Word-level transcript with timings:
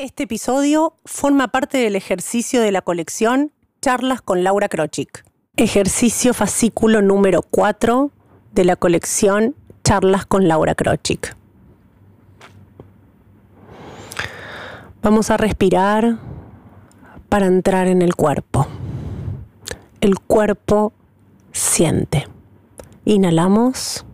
Este 0.00 0.22
episodio 0.22 0.94
forma 1.04 1.48
parte 1.48 1.76
del 1.76 1.94
ejercicio 1.94 2.62
de 2.62 2.72
la 2.72 2.80
colección 2.80 3.52
Charlas 3.82 4.22
con 4.22 4.42
Laura 4.42 4.70
Krochik. 4.70 5.26
Ejercicio 5.56 6.32
fascículo 6.32 7.02
número 7.02 7.42
4 7.42 8.10
de 8.52 8.64
la 8.64 8.76
colección 8.76 9.54
Charlas 9.84 10.24
con 10.24 10.48
Laura 10.48 10.74
Krochik. 10.74 11.36
Vamos 15.02 15.30
a 15.30 15.36
respirar 15.36 16.16
para 17.28 17.44
entrar 17.44 17.86
en 17.86 18.00
el 18.00 18.16
cuerpo. 18.16 18.66
El 20.00 20.18
cuerpo 20.18 20.94
siente. 21.52 22.26
Inhalamos. 23.04 24.06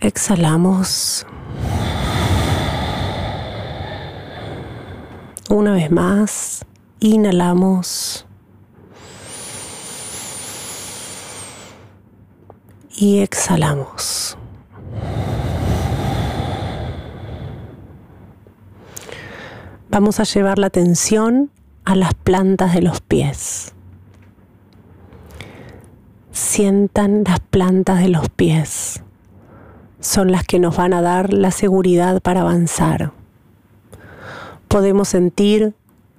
Exhalamos. 0.00 1.26
Una 5.50 5.72
vez 5.72 5.90
más, 5.90 6.64
inhalamos. 7.00 8.26
Y 12.96 13.18
exhalamos. 13.18 14.38
Vamos 19.90 20.20
a 20.20 20.24
llevar 20.24 20.58
la 20.58 20.68
atención 20.68 21.50
a 21.84 21.94
las 21.94 22.14
plantas 22.14 22.74
de 22.74 22.82
los 22.82 23.00
pies. 23.00 23.74
Sientan 26.32 27.24
las 27.24 27.40
plantas 27.40 28.00
de 28.00 28.08
los 28.08 28.28
pies 28.28 29.04
son 30.04 30.30
las 30.30 30.44
que 30.44 30.58
nos 30.58 30.76
van 30.76 30.92
a 30.92 31.00
dar 31.00 31.32
la 31.32 31.50
seguridad 31.50 32.20
para 32.20 32.42
avanzar. 32.42 33.12
Podemos 34.74 35.06
sentir 35.06 35.72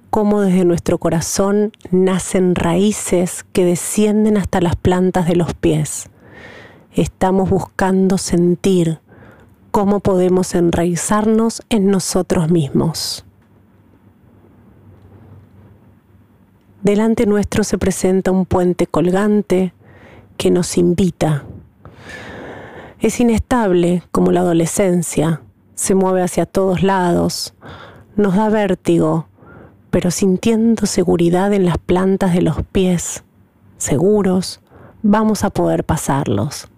cómo 0.08 0.40
desde 0.40 0.64
nuestro 0.64 0.96
corazón 0.96 1.72
nacen 1.90 2.54
raíces 2.54 3.44
que 3.52 3.66
descienden 3.66 4.38
hasta 4.38 4.62
las 4.62 4.76
plantas 4.76 5.26
de 5.26 5.36
los 5.36 5.52
pies. 5.52 6.08
Estamos 6.94 7.50
buscando 7.50 8.16
sentir 8.16 9.00
cómo 9.72 10.00
podemos 10.00 10.54
enraizarnos 10.54 11.60
en 11.68 11.90
nosotros 11.90 12.50
mismos. 12.50 13.26
Delante 16.80 17.26
nuestro 17.26 17.62
se 17.62 17.76
presenta 17.76 18.30
un 18.30 18.46
puente 18.46 18.86
colgante 18.86 19.74
que 20.38 20.50
nos 20.50 20.78
invita 20.78 21.44
es 23.00 23.20
inestable 23.20 24.02
como 24.10 24.32
la 24.32 24.40
adolescencia, 24.40 25.42
se 25.74 25.94
mueve 25.94 26.22
hacia 26.22 26.46
todos 26.46 26.82
lados, 26.82 27.52
nos 28.16 28.34
da 28.34 28.48
vértigo, 28.48 29.26
pero 29.90 30.10
sintiendo 30.10 30.86
seguridad 30.86 31.52
en 31.52 31.64
las 31.64 31.78
plantas 31.78 32.32
de 32.34 32.42
los 32.42 32.62
pies, 32.72 33.24
seguros, 33.76 34.60
vamos 35.02 35.44
a 35.44 35.50
poder 35.50 35.84
pasarlos. 35.84 36.68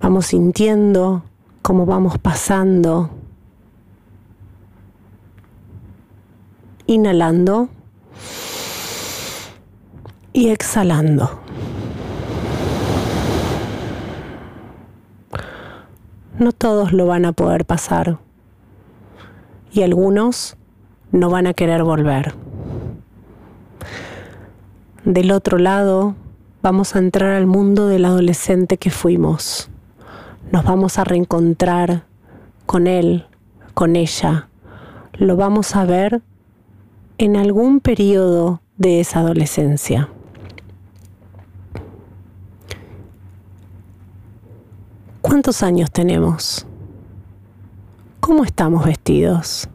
Vamos 0.00 0.26
sintiendo 0.26 1.24
cómo 1.62 1.84
vamos 1.84 2.18
pasando, 2.18 3.10
inhalando 6.86 7.68
y 10.32 10.48
exhalando. 10.48 11.40
no 16.40 16.52
todos 16.52 16.94
lo 16.94 17.06
van 17.06 17.26
a 17.26 17.32
poder 17.32 17.66
pasar 17.66 18.18
y 19.72 19.82
algunos 19.82 20.56
no 21.12 21.30
van 21.30 21.46
a 21.46 21.54
querer 21.54 21.82
volver. 21.82 22.34
Del 25.04 25.30
otro 25.32 25.58
lado, 25.58 26.14
vamos 26.62 26.94
a 26.94 26.98
entrar 26.98 27.30
al 27.30 27.46
mundo 27.46 27.86
del 27.88 28.04
adolescente 28.04 28.76
que 28.76 28.90
fuimos. 28.90 29.70
Nos 30.52 30.64
vamos 30.64 30.98
a 30.98 31.04
reencontrar 31.04 32.04
con 32.66 32.86
él, 32.86 33.26
con 33.74 33.96
ella. 33.96 34.48
Lo 35.14 35.36
vamos 35.36 35.74
a 35.76 35.84
ver 35.84 36.22
en 37.18 37.36
algún 37.36 37.80
periodo 37.80 38.60
de 38.76 39.00
esa 39.00 39.20
adolescencia. 39.20 40.08
¿Cuántos 45.20 45.62
años 45.62 45.90
tenemos? 45.90 46.66
¿Cómo 48.30 48.44
estamos 48.44 48.84
vestidos? 48.84 49.68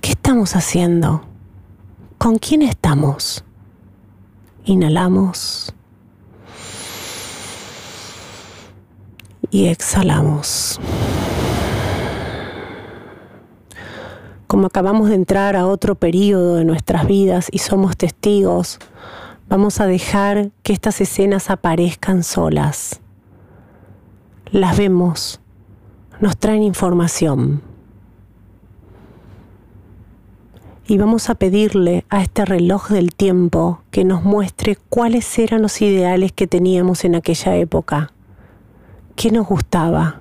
¿Qué 0.00 0.10
estamos 0.10 0.56
haciendo? 0.56 1.22
¿Con 2.18 2.38
quién 2.38 2.60
estamos? 2.60 3.44
Inhalamos 4.64 5.72
y 9.52 9.68
exhalamos. 9.68 10.80
Como 14.48 14.66
acabamos 14.66 15.10
de 15.10 15.14
entrar 15.14 15.54
a 15.54 15.68
otro 15.68 15.94
periodo 15.94 16.56
de 16.56 16.64
nuestras 16.64 17.06
vidas 17.06 17.46
y 17.52 17.58
somos 17.58 17.96
testigos, 17.96 18.80
vamos 19.48 19.80
a 19.80 19.86
dejar 19.86 20.50
que 20.64 20.72
estas 20.72 21.00
escenas 21.00 21.48
aparezcan 21.48 22.24
solas 22.24 23.00
las 24.50 24.76
vemos, 24.76 25.40
nos 26.20 26.36
traen 26.36 26.62
información. 26.62 27.62
Y 30.88 30.98
vamos 30.98 31.30
a 31.30 31.34
pedirle 31.34 32.04
a 32.10 32.22
este 32.22 32.44
reloj 32.44 32.90
del 32.90 33.14
tiempo 33.14 33.80
que 33.90 34.04
nos 34.04 34.22
muestre 34.22 34.76
cuáles 34.88 35.38
eran 35.38 35.62
los 35.62 35.82
ideales 35.82 36.32
que 36.32 36.46
teníamos 36.46 37.04
en 37.04 37.16
aquella 37.16 37.56
época. 37.56 38.12
¿Qué 39.16 39.32
nos 39.32 39.46
gustaba? 39.46 40.20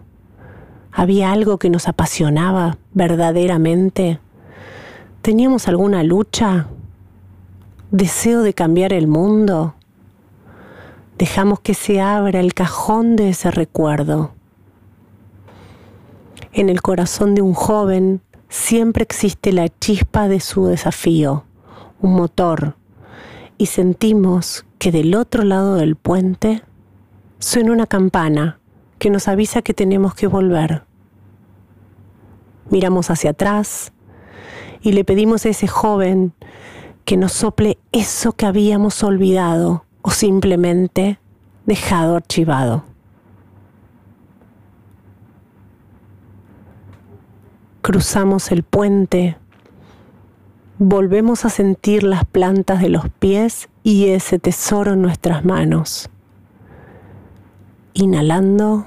¿Había 0.92 1.32
algo 1.32 1.58
que 1.58 1.70
nos 1.70 1.88
apasionaba 1.88 2.78
verdaderamente? 2.94 4.20
¿Teníamos 5.22 5.68
alguna 5.68 6.04
lucha? 6.04 6.68
¿Deseo 7.92 8.42
de 8.42 8.54
cambiar 8.54 8.94
el 8.94 9.08
mundo? 9.08 9.76
dejamos 11.18 11.60
que 11.60 11.74
se 11.74 12.02
abra 12.02 12.40
el 12.40 12.54
cajón 12.54 13.16
de 13.16 13.30
ese 13.30 13.52
recuerdo. 13.52 14.35
En 16.58 16.70
el 16.70 16.82
corazón 16.82 17.36
de 17.36 17.42
un 17.42 17.54
joven 17.54 18.22
siempre 18.48 19.04
existe 19.04 19.52
la 19.52 19.68
chispa 19.68 20.30
de 20.30 20.40
su 20.40 20.68
desafío, 20.68 21.44
un 22.00 22.14
motor, 22.14 22.78
y 23.58 23.66
sentimos 23.66 24.66
que 24.80 24.94
del 24.94 25.16
otro 25.16 25.44
lado 25.44 25.76
del 25.76 25.98
puente 25.98 26.64
suena 27.40 27.74
una 27.74 27.88
campana 27.88 28.62
que 29.00 29.10
nos 29.10 29.28
avisa 29.28 29.64
que 29.64 29.74
tenemos 29.74 30.16
que 30.16 30.28
volver. 30.28 30.84
Miramos 32.70 33.10
hacia 33.10 33.32
atrás 33.32 33.92
y 34.82 34.94
le 34.94 35.04
pedimos 35.04 35.46
a 35.46 35.50
ese 35.50 35.68
joven 35.68 36.32
que 37.04 37.18
nos 37.18 37.34
sople 37.34 37.80
eso 37.92 38.32
que 38.32 38.46
habíamos 38.46 39.04
olvidado 39.04 39.84
o 40.04 40.12
simplemente 40.12 41.20
dejado 41.66 42.16
archivado. 42.16 42.86
Cruzamos 47.86 48.52
el 48.52 48.64
puente, 48.64 49.38
volvemos 50.80 51.46
a 51.46 51.52
sentir 51.52 52.02
las 52.02 52.26
plantas 52.26 52.82
de 52.82 52.90
los 52.90 53.10
pies 53.20 53.70
y 53.84 54.08
ese 54.08 54.40
tesoro 54.40 54.94
en 54.94 55.04
nuestras 55.04 55.46
manos. 55.46 56.10
Inhalando 57.94 58.86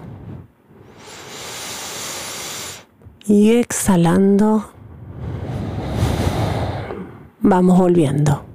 y 3.24 3.52
exhalando, 3.52 4.68
vamos 7.38 7.78
volviendo. 7.78 8.47